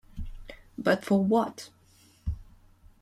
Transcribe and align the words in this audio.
But 0.79 1.05
for 1.05 1.19
what? 1.23 1.69